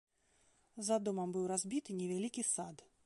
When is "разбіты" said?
1.53-1.89